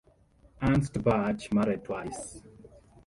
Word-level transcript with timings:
Ernst 0.63 0.99
Bach 1.03 1.53
married 1.53 1.83
twice. 1.83 2.41